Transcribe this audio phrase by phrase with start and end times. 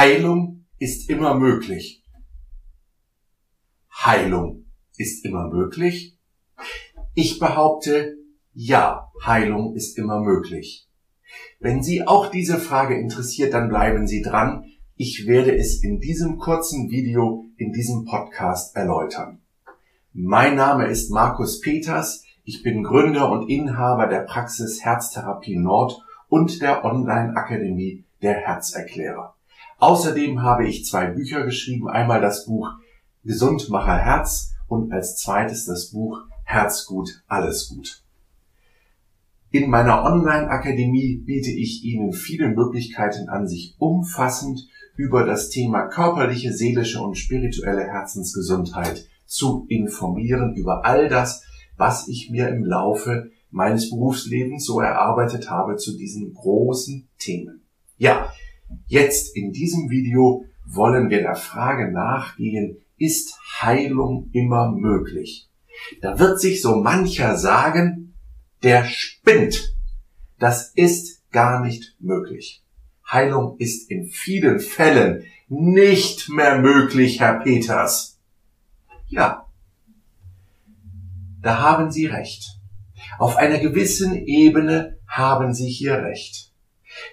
[0.00, 2.04] Heilung ist immer möglich.
[3.92, 4.66] Heilung
[4.96, 6.16] ist immer möglich?
[7.14, 8.16] Ich behaupte,
[8.54, 10.88] ja, Heilung ist immer möglich.
[11.58, 14.66] Wenn Sie auch diese Frage interessiert, dann bleiben Sie dran.
[14.94, 19.40] Ich werde es in diesem kurzen Video, in diesem Podcast erläutern.
[20.12, 22.22] Mein Name ist Markus Peters.
[22.44, 29.34] Ich bin Gründer und Inhaber der Praxis Herztherapie Nord und der Online-Akademie der Herzerklärer.
[29.78, 31.88] Außerdem habe ich zwei Bücher geschrieben.
[31.88, 32.68] Einmal das Buch
[33.24, 38.02] Gesundmacher Herz und als zweites das Buch Herzgut, alles gut.
[39.50, 46.52] In meiner Online-Akademie biete ich Ihnen viele Möglichkeiten an, sich umfassend über das Thema körperliche,
[46.52, 51.44] seelische und spirituelle Herzensgesundheit zu informieren, über all das,
[51.76, 57.62] was ich mir im Laufe meines Berufslebens so erarbeitet habe zu diesen großen Themen.
[57.96, 58.30] Ja,
[58.86, 65.48] Jetzt in diesem Video wollen wir der Frage nachgehen, ist Heilung immer möglich?
[66.02, 68.14] Da wird sich so mancher sagen,
[68.62, 69.74] der spinnt.
[70.38, 72.62] Das ist gar nicht möglich.
[73.10, 78.18] Heilung ist in vielen Fällen nicht mehr möglich, Herr Peters.
[79.06, 79.46] Ja,
[81.40, 82.58] da haben Sie recht.
[83.18, 86.47] Auf einer gewissen Ebene haben Sie hier recht.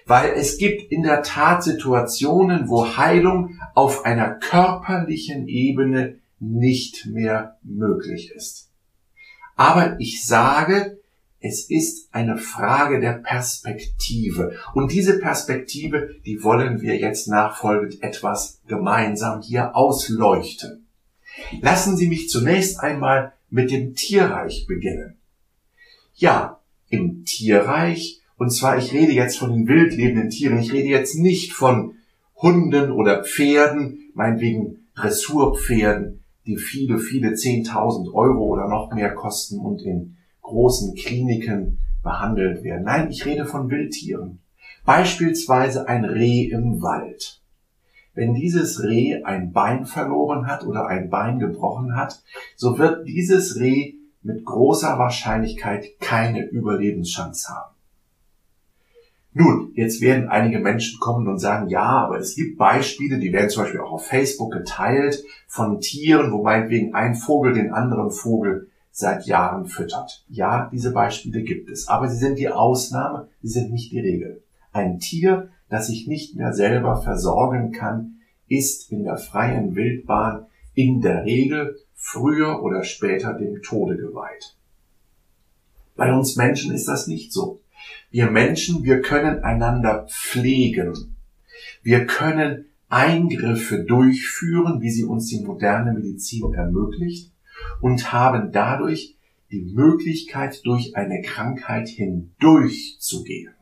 [0.06, 7.58] Weil es gibt in der Tat Situationen, wo Heilung auf einer körperlichen Ebene nicht mehr
[7.62, 8.70] möglich ist.
[9.56, 10.98] Aber ich sage,
[11.40, 14.56] es ist eine Frage der Perspektive.
[14.74, 20.86] Und diese Perspektive, die wollen wir jetzt nachfolgend etwas gemeinsam hier ausleuchten.
[21.60, 25.18] Lassen Sie mich zunächst einmal mit dem Tierreich beginnen.
[26.14, 30.58] Ja, im Tierreich und zwar, ich rede jetzt von den wild lebenden Tieren.
[30.58, 31.94] Ich rede jetzt nicht von
[32.36, 39.80] Hunden oder Pferden, meinetwegen Dressurpferden, die viele, viele Zehntausend Euro oder noch mehr kosten und
[39.82, 42.84] in großen Kliniken behandelt werden.
[42.84, 44.40] Nein, ich rede von Wildtieren.
[44.84, 47.40] Beispielsweise ein Reh im Wald.
[48.14, 52.22] Wenn dieses Reh ein Bein verloren hat oder ein Bein gebrochen hat,
[52.54, 57.75] so wird dieses Reh mit großer Wahrscheinlichkeit keine Überlebenschance haben.
[59.38, 63.50] Nun, jetzt werden einige Menschen kommen und sagen, ja, aber es gibt Beispiele, die werden
[63.50, 68.70] zum Beispiel auch auf Facebook geteilt von Tieren, wo meinetwegen ein Vogel den anderen Vogel
[68.90, 70.24] seit Jahren füttert.
[70.30, 74.42] Ja, diese Beispiele gibt es, aber sie sind die Ausnahme, sie sind nicht die Regel.
[74.72, 81.02] Ein Tier, das sich nicht mehr selber versorgen kann, ist in der freien Wildbahn in
[81.02, 84.56] der Regel früher oder später dem Tode geweiht.
[85.94, 87.60] Bei uns Menschen ist das nicht so.
[88.10, 91.16] Wir Menschen, wir können einander pflegen.
[91.82, 97.32] Wir können Eingriffe durchführen, wie sie uns die moderne Medizin ermöglicht
[97.80, 99.16] und haben dadurch
[99.50, 103.54] die Möglichkeit, durch eine Krankheit hindurchzugehen.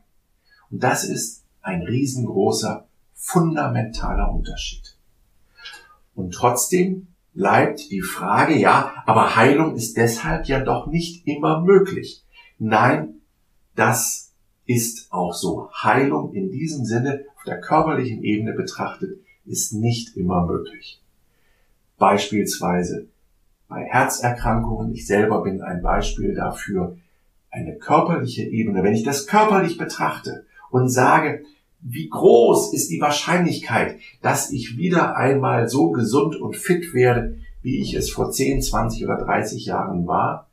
[0.71, 4.95] Und das ist ein riesengroßer, fundamentaler Unterschied.
[6.15, 12.23] Und trotzdem bleibt die Frage, ja, aber Heilung ist deshalb ja doch nicht immer möglich.
[12.57, 13.14] Nein,
[13.75, 14.31] das
[14.65, 15.69] ist auch so.
[15.71, 21.01] Heilung in diesem Sinne auf der körperlichen Ebene betrachtet ist nicht immer möglich.
[21.97, 23.07] Beispielsweise
[23.67, 26.97] bei Herzerkrankungen, ich selber bin ein Beispiel dafür,
[27.51, 31.43] eine körperliche Ebene, wenn ich das körperlich betrachte und sage,
[31.79, 37.79] wie groß ist die Wahrscheinlichkeit, dass ich wieder einmal so gesund und fit werde, wie
[37.79, 40.49] ich es vor 10, 20 oder 30 Jahren war,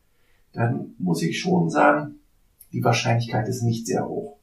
[0.53, 2.17] dann muss ich schon sagen,
[2.73, 4.37] die Wahrscheinlichkeit ist nicht sehr hoch.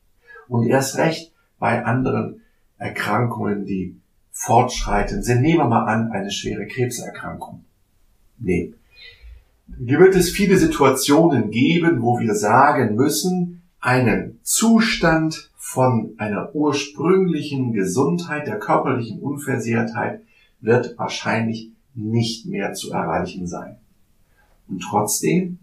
[0.48, 2.42] Und erst recht bei anderen
[2.78, 3.96] Erkrankungen, die
[4.32, 5.42] fortschreitend sind.
[5.42, 7.66] Nehmen wir mal an, eine schwere Krebserkrankung.
[8.38, 8.74] Nee.
[9.86, 17.74] Hier wird es viele Situationen geben, wo wir sagen müssen, einen Zustand von einer ursprünglichen
[17.74, 20.22] Gesundheit, der körperlichen Unversehrtheit
[20.62, 23.78] wird wahrscheinlich nicht mehr zu erreichen sein.
[24.68, 25.60] Und trotzdem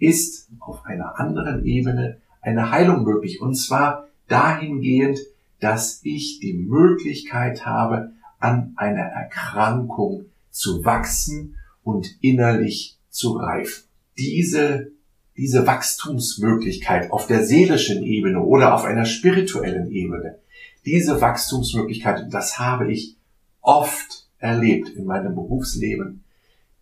[0.00, 3.40] ist auf einer anderen Ebene eine Heilung möglich.
[3.40, 5.18] Und zwar dahingehend,
[5.60, 13.84] dass ich die Möglichkeit habe, an einer Erkrankung zu wachsen und innerlich zu reifen.
[14.18, 14.90] Diese,
[15.36, 20.38] diese Wachstumsmöglichkeit auf der seelischen Ebene oder auf einer spirituellen Ebene,
[20.86, 23.16] diese Wachstumsmöglichkeit, das habe ich
[23.60, 26.19] oft erlebt in meinem Berufsleben,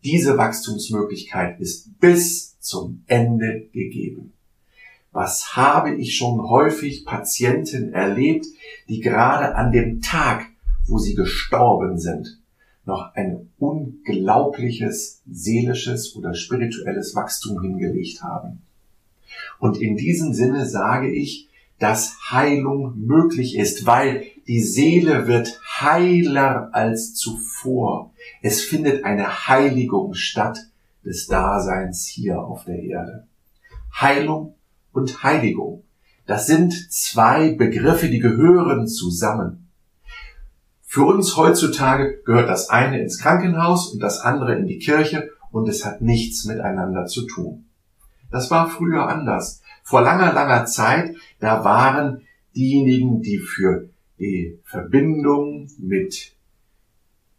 [0.05, 4.33] diese Wachstumsmöglichkeit ist bis zum Ende gegeben.
[5.11, 8.47] Was habe ich schon häufig Patienten erlebt,
[8.89, 10.47] die gerade an dem Tag,
[10.87, 12.39] wo sie gestorben sind,
[12.85, 18.63] noch ein unglaubliches seelisches oder spirituelles Wachstum hingelegt haben.
[19.59, 26.71] Und in diesem Sinne sage ich, dass Heilung möglich ist, weil die Seele wird heiler
[26.73, 28.13] als zuvor.
[28.43, 30.59] Es findet eine Heiligung statt
[31.05, 33.27] des Daseins hier auf der Erde.
[34.01, 34.55] Heilung
[34.93, 35.85] und Heiligung.
[36.27, 39.69] Das sind zwei Begriffe, die gehören zusammen.
[40.83, 45.69] Für uns heutzutage gehört das eine ins Krankenhaus und das andere in die Kirche und
[45.69, 47.67] es hat nichts miteinander zu tun.
[48.31, 49.63] Das war früher anders.
[49.89, 52.21] Vor langer, langer Zeit, da waren
[52.55, 53.89] diejenigen, die für
[54.19, 56.37] die Verbindung mit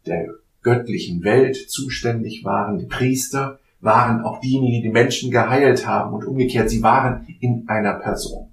[0.07, 6.25] der göttlichen Welt zuständig waren, die Priester, waren auch diejenigen, die Menschen geheilt haben und
[6.25, 8.49] umgekehrt, sie waren in einer Person.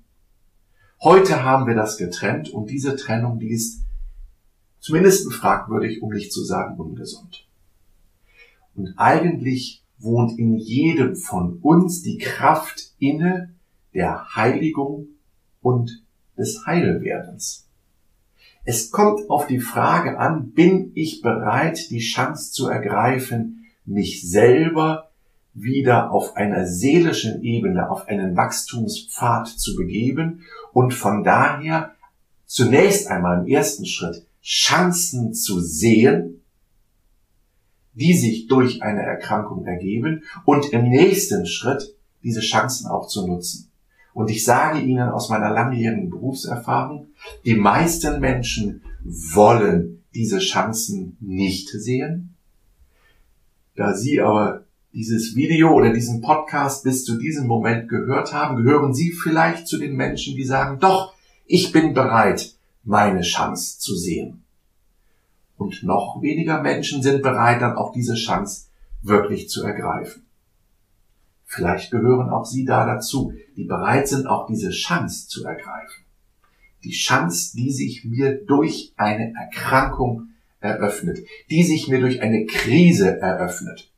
[1.01, 3.83] Heute haben wir das getrennt und diese Trennung, die ist
[4.79, 7.47] zumindest fragwürdig, um nicht zu sagen ungesund.
[8.75, 13.56] Und eigentlich wohnt in jedem von uns die Kraft inne
[13.97, 15.09] der Heiligung
[15.63, 16.05] und
[16.37, 17.67] des Heilwerdens.
[18.65, 25.11] Es kommt auf die Frage an, bin ich bereit, die Chance zu ergreifen, mich selber
[25.55, 30.43] wieder auf einer seelischen Ebene auf einen Wachstumspfad zu begeben
[30.75, 31.95] und von daher
[32.45, 36.43] zunächst einmal im ersten Schritt Chancen zu sehen,
[37.95, 43.71] die sich durch eine Erkrankung ergeben und im nächsten Schritt diese Chancen auch zu nutzen.
[44.17, 47.09] Und ich sage Ihnen aus meiner langjährigen Berufserfahrung,
[47.45, 52.35] die meisten Menschen wollen diese Chancen nicht sehen.
[53.75, 54.65] Da Sie aber
[54.95, 59.77] dieses Video oder diesen Podcast bis zu diesem Moment gehört haben, gehören Sie vielleicht zu
[59.77, 61.13] den Menschen, die sagen, doch,
[61.45, 62.55] ich bin bereit,
[62.85, 64.45] meine Chance zu sehen.
[65.59, 68.69] Und noch weniger Menschen sind bereit, dann auch diese Chance
[69.03, 70.26] wirklich zu ergreifen.
[71.47, 76.05] Vielleicht gehören auch Sie da dazu, die bereit sind, auch diese Chance zu ergreifen.
[76.83, 83.21] Die Chance, die sich mir durch eine Erkrankung eröffnet, die sich mir durch eine Krise
[83.21, 83.91] eröffnet.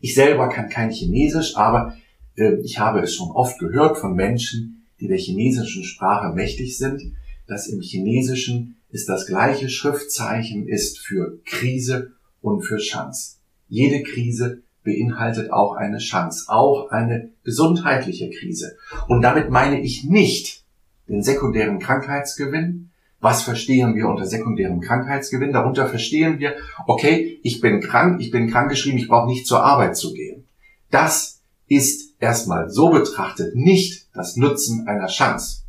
[0.00, 1.96] Ich selber kann kein Chinesisch, aber
[2.36, 7.14] äh, ich habe es schon oft gehört von Menschen, die der chinesischen Sprache mächtig sind,
[7.46, 13.36] dass im Chinesischen ist das gleiche Schriftzeichen ist für Krise und für Chance.
[13.68, 18.76] Jede Krise beinhaltet auch eine Chance, auch eine gesundheitliche Krise.
[19.08, 20.64] Und damit meine ich nicht
[21.08, 22.90] den sekundären Krankheitsgewinn,
[23.20, 25.52] was verstehen wir unter sekundärem Krankheitsgewinn?
[25.52, 26.54] Darunter verstehen wir,
[26.86, 30.44] okay, ich bin krank, ich bin krankgeschrieben, ich brauche nicht zur Arbeit zu gehen.
[30.90, 35.62] Das ist erstmal so betrachtet nicht das Nutzen einer Chance.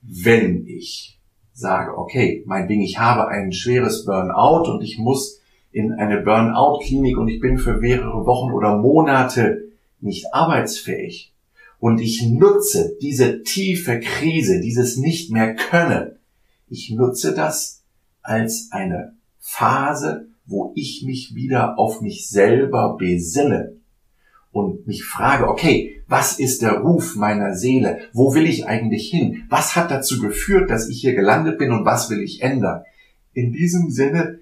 [0.00, 1.18] Wenn ich
[1.52, 5.37] sage, okay, mein Ding, ich habe ein schweres Burnout und ich muss
[5.70, 9.68] in eine Burnout-Klinik und ich bin für mehrere Wochen oder Monate
[10.00, 11.32] nicht arbeitsfähig
[11.78, 16.18] und ich nutze diese tiefe Krise, dieses nicht mehr können,
[16.68, 17.82] ich nutze das
[18.22, 23.76] als eine Phase, wo ich mich wieder auf mich selber besinne
[24.50, 27.98] und mich frage, okay, was ist der Ruf meiner Seele?
[28.12, 29.44] Wo will ich eigentlich hin?
[29.50, 32.82] Was hat dazu geführt, dass ich hier gelandet bin und was will ich ändern?
[33.34, 34.40] In diesem Sinne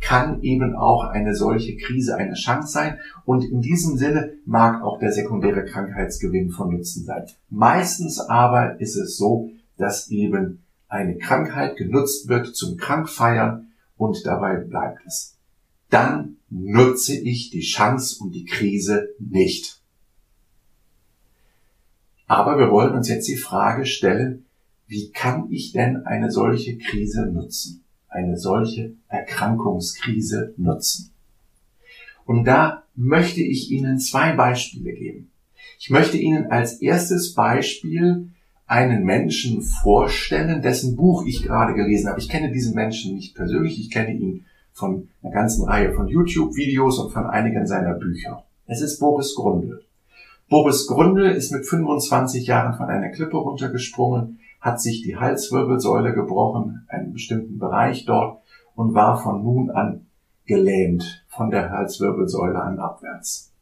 [0.00, 4.98] kann eben auch eine solche Krise eine Chance sein und in diesem Sinne mag auch
[4.98, 7.26] der sekundäre Krankheitsgewinn von Nutzen sein.
[7.50, 14.56] Meistens aber ist es so, dass eben eine Krankheit genutzt wird zum Krankfeiern und dabei
[14.56, 15.36] bleibt es.
[15.90, 19.80] Dann nutze ich die Chance und die Krise nicht.
[22.26, 24.46] Aber wir wollen uns jetzt die Frage stellen,
[24.86, 27.84] wie kann ich denn eine solche Krise nutzen?
[28.10, 31.12] Eine solche Erkrankungskrise nutzen?
[32.26, 35.30] Und da möchte ich Ihnen zwei Beispiele geben.
[35.78, 38.28] Ich möchte Ihnen als erstes Beispiel
[38.66, 42.20] einen Menschen vorstellen, dessen Buch ich gerade gelesen habe.
[42.20, 46.98] Ich kenne diesen Menschen nicht persönlich, ich kenne ihn von einer ganzen Reihe von YouTube-Videos
[46.98, 48.44] und von einigen seiner Bücher.
[48.66, 49.82] Es ist Boris Grundl.
[50.48, 56.86] Boris Grundl ist mit 25 Jahren von einer Klippe runtergesprungen, hat sich die Halswirbelsäule gebrochen,
[56.88, 58.42] einen bestimmten Bereich dort
[58.74, 60.06] und war von nun an
[60.46, 63.52] gelähmt von der Halswirbelsäule an abwärts.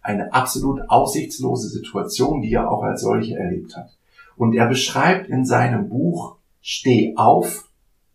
[0.00, 3.90] Eine absolut aussichtslose Situation, die er auch als solche erlebt hat.
[4.36, 7.68] Und er beschreibt in seinem Buch Steh auf,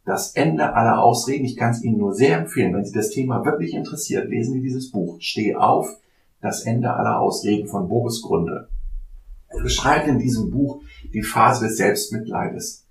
[0.05, 1.45] das Ende aller Ausreden.
[1.45, 4.61] Ich kann es Ihnen nur sehr empfehlen, wenn Sie das Thema wirklich interessiert, lesen Sie
[4.61, 5.17] dieses Buch.
[5.19, 5.97] Steh auf,
[6.41, 8.69] das Ende aller Ausreden von Boris Grunde.
[9.49, 12.85] Er beschreibt in diesem Buch die Phase des Selbstmitleides.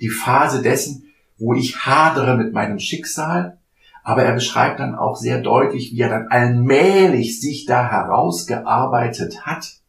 [0.00, 1.04] Die Phase dessen,
[1.38, 3.58] wo ich hadere mit meinem Schicksal,
[4.02, 9.80] aber er beschreibt dann auch sehr deutlich, wie er dann allmählich sich da herausgearbeitet hat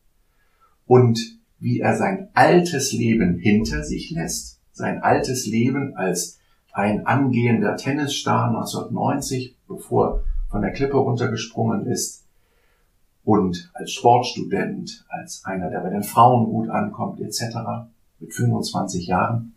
[0.86, 1.20] und
[1.60, 6.40] wie er sein altes Leben hinter sich lässt, sein altes Leben als
[6.74, 12.26] ein angehender Tennisstar 1990, bevor von der Klippe runtergesprungen ist,
[13.24, 17.58] und als Sportstudent, als einer, der bei den Frauen gut ankommt, etc.,
[18.20, 19.54] mit 25 Jahren,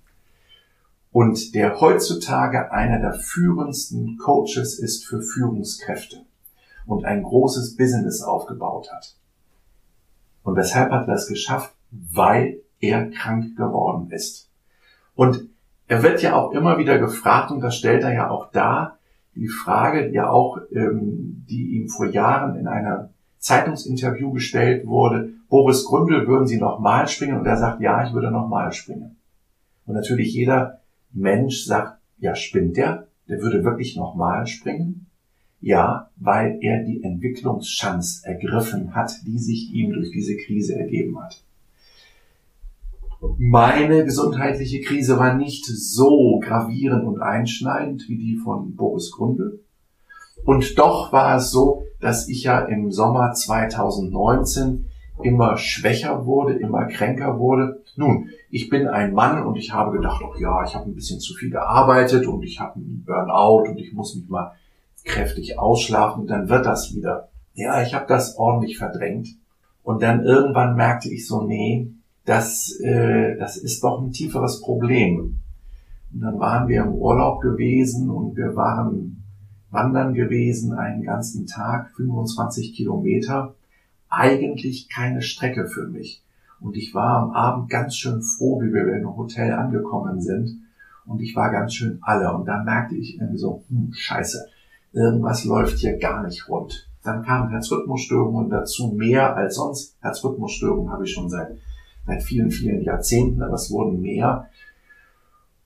[1.15, 6.23] und der heutzutage einer der führendsten Coaches ist für Führungskräfte
[6.87, 9.15] und ein großes Business aufgebaut hat.
[10.43, 11.73] Und weshalb hat er das geschafft?
[11.91, 14.51] Weil er krank geworden ist.
[15.15, 15.49] Und
[15.87, 18.99] er wird ja auch immer wieder gefragt, und das stellt er ja auch dar,
[19.37, 23.11] die Frage, die ja auch, ähm, die ihm vor Jahren in einer
[23.45, 27.39] Zeitungsinterview gestellt wurde, Boris Gründel, würden Sie nochmal springen?
[27.39, 29.17] Und er sagt, ja, ich würde nochmal springen.
[29.85, 30.81] Und natürlich jeder
[31.13, 33.07] Mensch sagt, ja, spinnt der?
[33.29, 35.09] Der würde wirklich nochmal springen?
[35.61, 41.43] Ja, weil er die Entwicklungschance ergriffen hat, die sich ihm durch diese Krise ergeben hat.
[43.37, 49.61] Meine gesundheitliche Krise war nicht so gravierend und einschneidend wie die von Boris Grundl.
[50.47, 54.85] Und doch war es so, dass ich ja im Sommer 2019
[55.23, 57.83] immer schwächer wurde, immer kränker wurde.
[57.97, 61.19] Nun, ich bin ein Mann und ich habe gedacht, ach ja, ich habe ein bisschen
[61.19, 64.53] zu viel gearbeitet und ich habe einen Burnout und ich muss mich mal
[65.07, 67.31] kräftig ausschlafen und dann wird das wieder.
[67.55, 69.29] Ja, ich habe das ordentlich verdrängt.
[69.83, 71.91] Und dann irgendwann merkte ich so, nee,
[72.27, 75.41] das, äh, das ist doch ein tieferes Problem.
[76.13, 79.24] Und dann waren wir im Urlaub gewesen und wir waren
[79.75, 83.55] wandern gewesen einen ganzen Tag, 25 Kilometer.
[84.09, 86.23] Eigentlich keine Strecke für mich.
[86.61, 90.61] Und ich war am Abend ganz schön froh, wie wir im Hotel angekommen sind.
[91.05, 92.33] Und ich war ganz schön alle.
[92.33, 94.47] Und dann merkte ich irgendwie so, hm, scheiße,
[94.93, 96.89] irgendwas läuft hier gar nicht rund.
[97.03, 99.97] Dann kamen Herzrhythmusstörungen dazu, mehr als sonst.
[100.01, 101.49] Herzrhythmusstörungen habe ich schon seit,
[102.07, 104.49] seit vielen, vielen Jahrzehnten, aber es wurden mehr.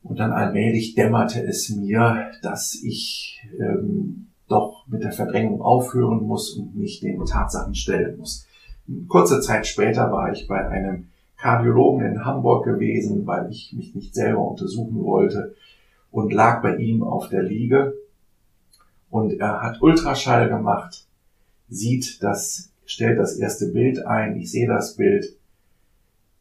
[0.03, 6.53] Und dann allmählich dämmerte es mir, dass ich ähm, doch mit der Verdrängung aufhören muss
[6.53, 8.47] und mich den Tatsachen stellen muss.
[9.09, 14.15] Kurze Zeit später war ich bei einem Kardiologen in Hamburg gewesen, weil ich mich nicht
[14.15, 15.55] selber untersuchen wollte
[16.11, 17.95] und lag bei ihm auf der Liege
[19.11, 21.07] und er hat Ultraschall gemacht,
[21.69, 25.37] sieht das, stellt das erste Bild ein, ich sehe das Bild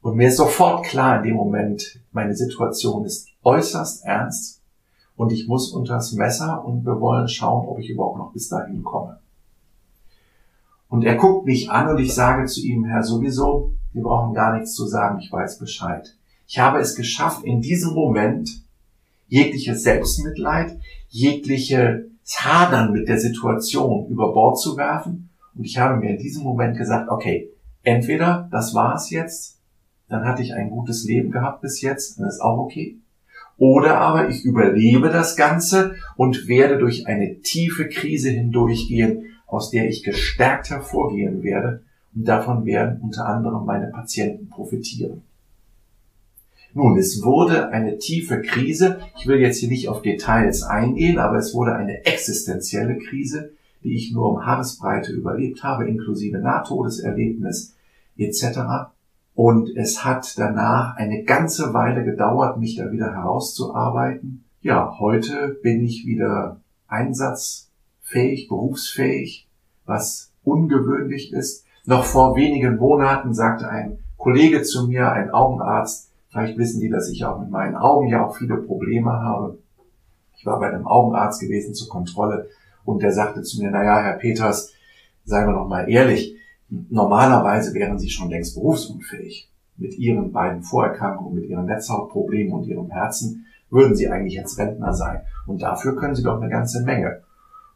[0.01, 4.61] und mir ist sofort klar in dem Moment, meine Situation ist äußerst ernst
[5.15, 8.83] und ich muss unters Messer und wir wollen schauen, ob ich überhaupt noch bis dahin
[8.83, 9.19] komme.
[10.89, 14.53] Und er guckt mich an und ich sage zu ihm, Herr, sowieso, wir brauchen gar
[14.53, 16.15] nichts zu sagen, ich weiß Bescheid.
[16.45, 18.63] Ich habe es geschafft, in diesem Moment
[19.27, 20.77] jegliches Selbstmitleid,
[21.09, 22.05] jegliches
[22.37, 25.29] Hadern mit der Situation über Bord zu werfen.
[25.55, 27.49] Und ich habe mir in diesem Moment gesagt, okay,
[27.83, 29.59] entweder das war es jetzt,
[30.09, 32.97] dann hatte ich ein gutes Leben gehabt bis jetzt, dann ist auch okay.
[33.57, 39.87] Oder aber ich überlebe das Ganze und werde durch eine tiefe Krise hindurchgehen, aus der
[39.89, 41.81] ich gestärkt hervorgehen werde
[42.13, 45.23] und davon werden unter anderem meine Patienten profitieren.
[46.73, 48.99] Nun, es wurde eine tiefe Krise.
[49.17, 53.51] Ich will jetzt hier nicht auf Details eingehen, aber es wurde eine existenzielle Krise,
[53.83, 57.75] die ich nur um Haaresbreite überlebt habe, inklusive Nahtodeserlebnis
[58.17, 58.91] etc.
[59.37, 64.45] Und es hat danach eine ganze Weile gedauert, mich da wieder herauszuarbeiten.
[64.61, 67.69] Ja, heute bin ich wieder Einsatz
[68.01, 69.47] fähig, berufsfähig,
[69.85, 71.65] was ungewöhnlich ist.
[71.85, 77.07] Noch vor wenigen Monaten sagte ein Kollege zu mir, ein Augenarzt, vielleicht wissen die, dass
[77.07, 79.59] ich auch mit meinen Augen ja auch viele Probleme habe.
[80.35, 82.49] Ich war bei einem Augenarzt gewesen zur Kontrolle
[82.85, 84.73] und der sagte zu mir, naja, Herr Peters,
[85.25, 86.37] seien wir noch mal ehrlich,
[86.69, 89.49] normalerweise wären Sie schon längst berufsunfähig.
[89.77, 94.93] Mit Ihren beiden Vorerkrankungen, mit Ihren Netzhautproblemen und Ihrem Herzen würden Sie eigentlich jetzt Rentner
[94.93, 95.21] sein.
[95.45, 97.21] Und dafür können Sie doch eine ganze Menge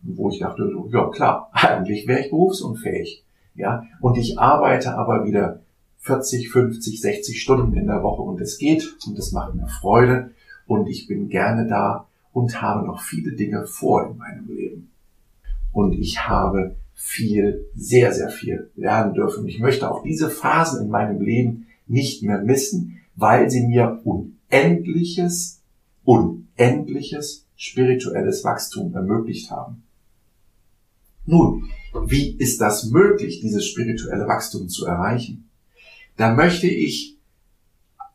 [0.03, 3.23] wo ich dachte, so, ja klar, eigentlich wäre ich berufsunfähig.
[3.53, 5.59] Ja, und ich arbeite aber wieder
[5.99, 10.31] 40, 50, 60 Stunden in der Woche und es geht und es macht mir Freude
[10.67, 14.91] und ich bin gerne da und habe noch viele Dinge vor in meinem Leben.
[15.73, 19.47] Und ich habe viel, sehr, sehr viel lernen dürfen.
[19.47, 25.61] Ich möchte auch diese Phasen in meinem Leben nicht mehr missen, weil sie mir unendliches,
[26.03, 29.83] unendliches spirituelles Wachstum ermöglicht haben.
[31.25, 31.69] Nun,
[32.05, 35.49] wie ist das möglich, dieses spirituelle Wachstum zu erreichen?
[36.17, 37.17] Da möchte ich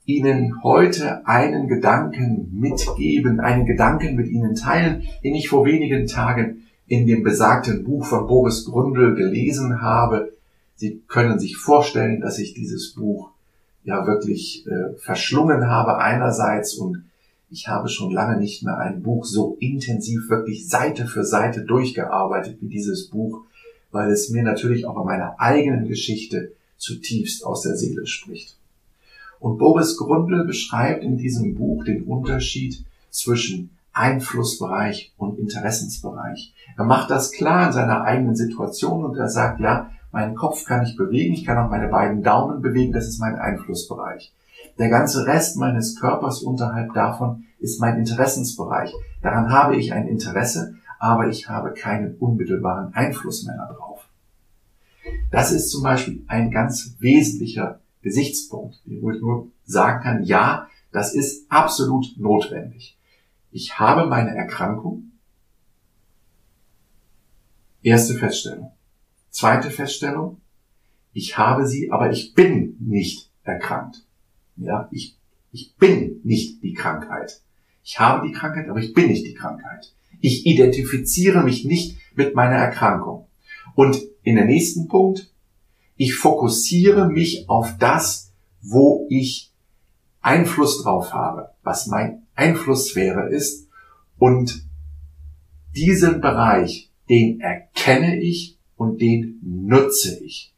[0.05, 6.66] Ihnen heute einen Gedanken mitgeben, einen Gedanken mit Ihnen teilen, den ich vor wenigen Tagen
[6.87, 10.33] in dem besagten Buch von Boris Grundl gelesen habe.
[10.77, 13.31] Sie können sich vorstellen, dass ich dieses Buch
[13.85, 17.05] ja wirklich äh, verschlungen habe einerseits und
[17.51, 22.59] ich habe schon lange nicht mehr ein Buch so intensiv wirklich Seite für Seite durchgearbeitet
[22.61, 23.45] wie dieses Buch,
[23.93, 28.57] weil es mir natürlich auch an meiner eigenen Geschichte zutiefst aus der Seele spricht.
[29.39, 36.55] Und Boris Grundl beschreibt in diesem Buch den Unterschied zwischen Einflussbereich und Interessensbereich.
[36.77, 40.83] Er macht das klar in seiner eigenen Situation und er sagt, ja, meinen Kopf kann
[40.83, 44.35] ich bewegen, ich kann auch meine beiden Daumen bewegen, das ist mein Einflussbereich.
[44.79, 48.93] Der ganze Rest meines Körpers unterhalb davon ist mein Interessensbereich.
[49.23, 54.07] Daran habe ich ein Interesse, aber ich habe keinen unmittelbaren Einfluss mehr darauf.
[55.31, 61.15] Das ist zum Beispiel ein ganz wesentlicher Gesichtspunkt, wo ich nur sagen kann, ja, das
[61.15, 62.96] ist absolut notwendig.
[63.57, 65.13] Ich habe meine Erkrankung.
[67.83, 68.73] Erste Feststellung.
[69.31, 70.43] Zweite Feststellung.
[71.15, 74.05] Ich habe sie, aber ich bin nicht erkrankt.
[74.57, 75.17] Ja, ich,
[75.53, 77.41] ich bin nicht die Krankheit.
[77.83, 79.91] Ich habe die Krankheit, aber ich bin nicht die Krankheit.
[80.21, 83.27] Ich identifiziere mich nicht mit meiner Erkrankung.
[83.75, 85.33] Und in der nächsten Punkt,
[85.97, 89.51] ich fokussiere mich auf das, wo ich
[90.21, 93.69] Einfluss drauf habe, was mein Einflusssphäre ist.
[94.19, 94.65] Und
[95.75, 100.55] diesen Bereich, den erkenne ich und den nutze ich.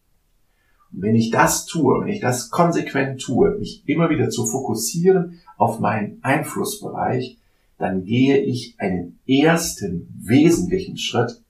[0.92, 5.40] Und wenn ich das tue, wenn ich das konsequent tue, mich immer wieder zu fokussieren
[5.56, 7.38] auf meinen Einflussbereich,
[7.78, 11.42] dann gehe ich einen ersten wesentlichen Schritt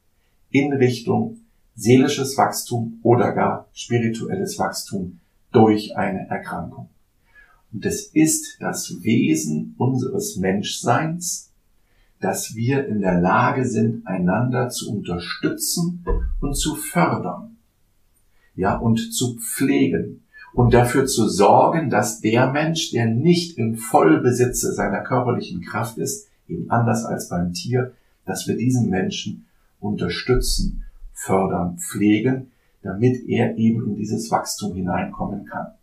[0.50, 1.38] in Richtung
[1.74, 5.20] seelisches Wachstum oder gar spirituelles Wachstum
[5.52, 6.90] durch eine Erkrankung.
[7.72, 11.52] Und es ist das Wesen unseres Menschseins,
[12.20, 16.04] dass wir in der Lage sind, einander zu unterstützen
[16.40, 17.56] und zu fördern.
[18.56, 24.72] Ja, und zu pflegen und dafür zu sorgen, dass der Mensch, der nicht im Vollbesitze
[24.72, 27.92] seiner körperlichen Kraft ist, eben anders als beim Tier,
[28.24, 29.46] dass wir diesen Menschen
[29.78, 32.50] unterstützen fördern, pflegen,
[32.82, 35.77] damit er eben in dieses Wachstum hineinkommen kann.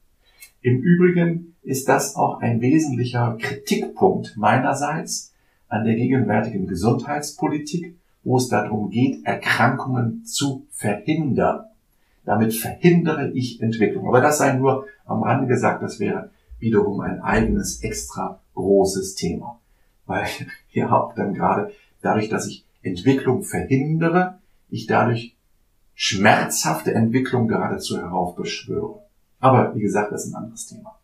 [0.65, 5.31] Im Übrigen ist das auch ein wesentlicher Kritikpunkt meinerseits
[5.67, 11.65] an der gegenwärtigen Gesundheitspolitik, wo es darum geht, Erkrankungen zu verhindern.
[12.23, 14.07] Damit verhindere ich Entwicklung.
[14.07, 19.59] Aber das sei nur am Rande gesagt, das wäre wiederum ein eigenes extra großes Thema.
[20.07, 20.25] Weil
[20.69, 24.39] hier auch dann gerade dadurch, dass ich Entwicklung verhindere,
[24.71, 25.35] ich dadurch
[25.93, 29.04] schmerzhafte Entwicklung geradezu heraufbeschwöre.
[29.45, 30.97] Aber wie gesagt, das ist ein anderes Thema.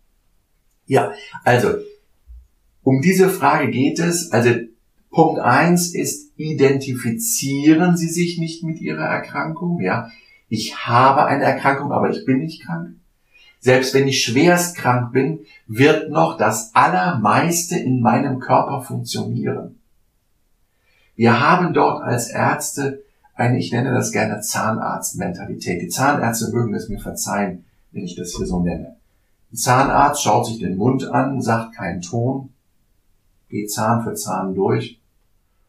[0.88, 1.12] Ja,
[1.44, 1.76] also,
[2.82, 4.32] um diese Frage geht es.
[4.32, 4.50] Also,
[5.12, 9.80] Punkt eins ist, identifizieren Sie sich nicht mit Ihrer Erkrankung.
[9.80, 10.10] Ja,
[10.50, 12.96] ich habe eine Erkrankung, aber ich bin nicht krank.
[13.60, 19.78] Selbst wenn ich schwerst krank bin, wird noch das Allermeiste in meinem Körper funktionieren.
[21.16, 23.04] Wir haben dort als Ärzte
[23.36, 25.80] eine, ich nenne das gerne Zahnarztmentalität.
[25.84, 28.98] Die Zahnärzte mögen es mir verzeihen, wenn ich das hier so nenne.
[29.52, 32.50] Ein Zahnarzt schaut sich den Mund an, sagt keinen Ton,
[33.50, 35.00] geht Zahn für Zahn durch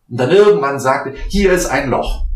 [0.09, 2.27] und dann irgendwann sagt er, hier ist ein Loch.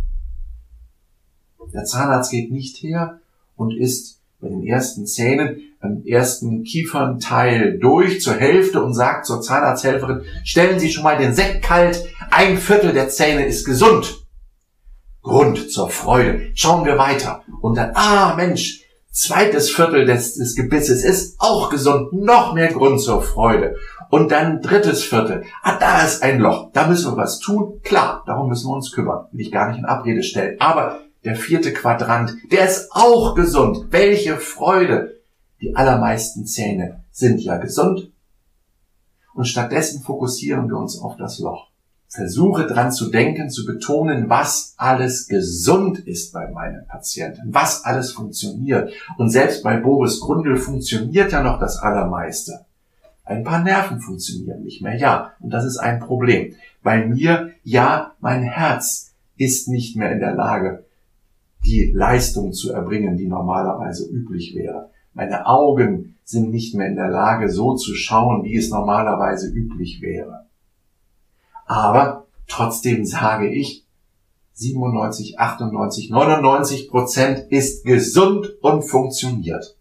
[1.73, 3.21] Der Zahnarzt geht nicht her
[3.55, 9.41] und ist bei den ersten Zähnen, am ersten Kiefernteil durch zur Hälfte und sagt zur
[9.41, 14.27] Zahnarzthelferin, stellen Sie schon mal den Sekt kalt, ein Viertel der Zähne ist gesund.
[15.23, 16.53] Grund zur Freude.
[16.55, 17.43] Schauen wir weiter.
[17.61, 18.86] Und dann, ah Mensch,
[19.17, 23.77] zweites Viertel des, des Gebisses ist auch gesund, noch mehr Grund zur Freude.
[24.11, 25.45] Und dann drittes Viertel.
[25.63, 26.71] Ah, da ist ein Loch.
[26.73, 27.81] Da müssen wir was tun.
[27.83, 29.27] Klar, darum müssen wir uns kümmern.
[29.33, 30.61] Will ich gar nicht in Abrede stellen.
[30.61, 33.87] Aber der vierte Quadrant, der ist auch gesund.
[33.91, 35.17] Welche Freude.
[35.61, 38.13] Die allermeisten Zähne sind ja gesund.
[39.35, 41.71] Und stattdessen fokussieren wir uns auf das Loch
[42.17, 48.13] versuche dran zu denken, zu betonen, was alles gesund ist bei meinen Patienten, was alles
[48.13, 48.93] funktioniert.
[49.19, 52.65] Und selbst bei Boris Grundl funktioniert ja noch das Allermeiste.
[53.25, 56.55] Ein paar Nerven funktionieren nicht mehr, ja, und das ist ein Problem.
[56.83, 60.85] Bei mir, ja, mein Herz ist nicht mehr in der Lage,
[61.65, 64.91] die Leistung zu erbringen, die normalerweise üblich wäre.
[65.13, 70.01] Meine Augen sind nicht mehr in der Lage, so zu schauen, wie es normalerweise üblich
[70.01, 70.46] wäre.
[71.67, 73.85] Aber trotzdem sage ich,
[74.55, 79.77] 97, 98, 99 Prozent ist gesund und funktioniert.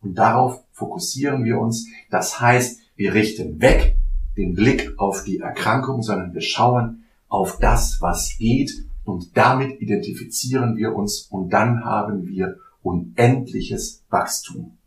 [0.00, 1.88] Und darauf fokussieren wir uns.
[2.10, 3.96] Das heißt, wir richten weg
[4.36, 8.70] den Blick auf die Erkrankung, sondern wir schauen auf das, was geht
[9.04, 14.78] und damit identifizieren wir uns und dann haben wir unendliches Wachstum.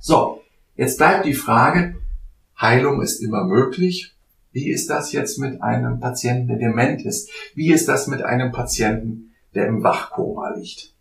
[0.00, 0.42] So,
[0.76, 1.96] jetzt bleibt die Frage,
[2.60, 4.14] Heilung ist immer möglich.
[4.52, 7.30] Wie ist das jetzt mit einem Patienten, der dement ist?
[7.54, 10.92] Wie ist das mit einem Patienten, der im Wachkoma liegt?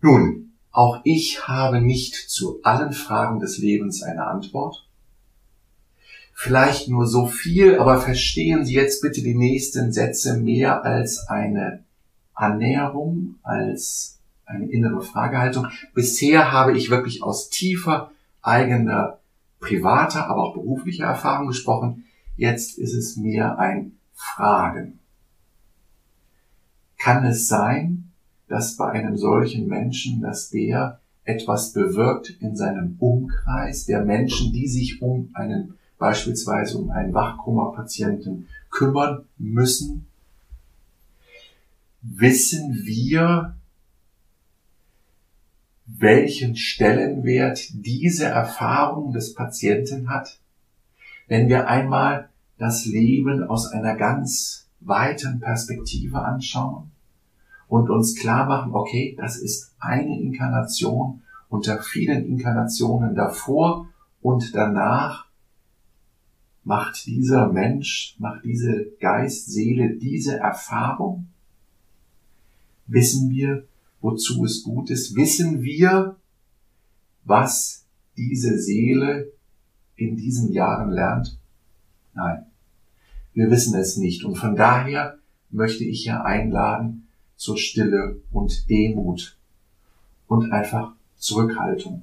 [0.00, 4.88] Nun, auch ich habe nicht zu allen Fragen des Lebens eine Antwort.
[6.34, 11.84] Vielleicht nur so viel, aber verstehen Sie jetzt bitte die nächsten Sätze mehr als eine
[12.34, 15.68] Annäherung, als eine innere Fragehaltung.
[15.94, 19.18] Bisher habe ich wirklich aus tiefer eigener
[19.62, 22.04] privater, aber auch beruflicher Erfahrung gesprochen.
[22.36, 24.98] Jetzt ist es mehr ein Fragen.
[26.98, 28.10] Kann es sein,
[28.48, 34.68] dass bei einem solchen Menschen, dass der etwas bewirkt in seinem Umkreis der Menschen, die
[34.68, 40.06] sich um einen beispielsweise um einen Wachkoma-Patienten kümmern müssen?
[42.02, 43.54] Wissen wir,
[45.86, 50.38] welchen Stellenwert diese Erfahrung des Patienten hat?
[51.28, 56.90] Wenn wir einmal das Leben aus einer ganz weiten Perspektive anschauen
[57.68, 63.88] und uns klar machen, okay, das ist eine Inkarnation unter vielen Inkarnationen davor
[64.20, 65.26] und danach
[66.64, 71.28] macht dieser Mensch, macht diese Geist, Seele diese Erfahrung?
[72.86, 73.66] Wissen wir,
[74.02, 75.16] wozu es gut ist?
[75.16, 76.16] Wissen wir,
[77.24, 77.86] was
[78.16, 79.32] diese Seele
[79.96, 81.38] in diesen Jahren lernt?
[82.12, 82.44] Nein,
[83.32, 84.24] wir wissen es nicht.
[84.24, 85.18] Und von daher
[85.50, 89.38] möchte ich ja einladen zur Stille und Demut
[90.26, 92.02] und einfach Zurückhaltung.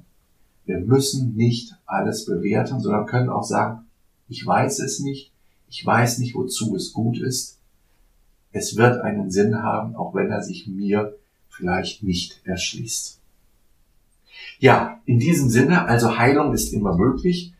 [0.64, 3.86] Wir müssen nicht alles bewerten, sondern können auch sagen,
[4.28, 5.32] ich weiß es nicht,
[5.68, 7.58] ich weiß nicht, wozu es gut ist.
[8.52, 11.16] Es wird einen Sinn haben, auch wenn er sich mir
[11.60, 13.20] vielleicht nicht erschließt.
[14.58, 17.52] Ja, in diesem Sinne, also Heilung ist immer möglich.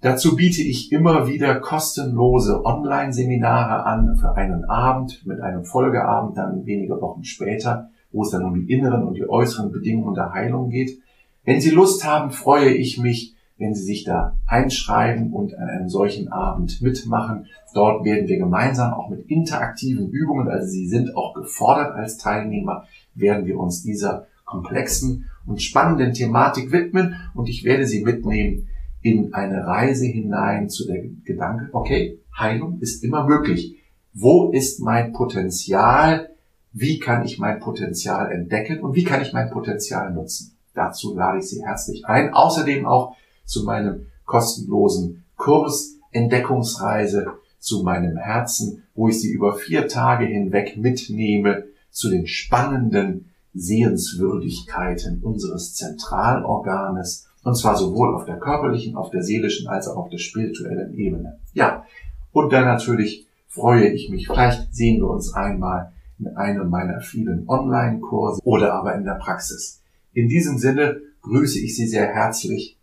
[0.00, 6.66] Dazu biete ich immer wieder kostenlose Online-Seminare an für einen Abend mit einem Folgeabend dann
[6.66, 10.70] wenige Wochen später, wo es dann um die inneren und die äußeren Bedingungen der Heilung
[10.70, 10.98] geht.
[11.44, 15.88] Wenn Sie Lust haben, freue ich mich, wenn Sie sich da einschreiben und an einem
[15.88, 17.46] solchen Abend mitmachen.
[17.74, 22.86] Dort werden wir gemeinsam auch mit interaktiven Übungen, also Sie sind auch gefordert als Teilnehmer,
[23.14, 28.68] werden wir uns dieser komplexen und spannenden Thematik widmen und ich werde Sie mitnehmen
[29.02, 33.76] in eine Reise hinein zu der Gedanke, okay, Heilung ist immer möglich.
[34.14, 36.30] Wo ist mein Potenzial?
[36.72, 40.56] Wie kann ich mein Potenzial entdecken und wie kann ich mein Potenzial nutzen?
[40.74, 42.32] Dazu lade ich Sie herzlich ein.
[42.32, 49.88] Außerdem auch zu meinem kostenlosen Kurs Entdeckungsreise zu meinem Herzen, wo ich Sie über vier
[49.88, 58.96] Tage hinweg mitnehme zu den spannenden Sehenswürdigkeiten unseres Zentralorganes, und zwar sowohl auf der körperlichen,
[58.96, 61.38] auf der seelischen als auch auf der spirituellen Ebene.
[61.52, 61.84] Ja,
[62.32, 67.48] und dann natürlich freue ich mich, vielleicht sehen wir uns einmal in einem meiner vielen
[67.48, 69.80] Online-Kurse oder aber in der Praxis.
[70.14, 72.78] In diesem Sinne grüße ich Sie sehr herzlich.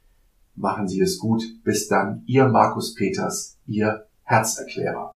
[0.55, 1.43] Machen Sie es gut.
[1.63, 2.23] Bis dann.
[2.25, 5.11] Ihr Markus Peters, Ihr Herzerklärer.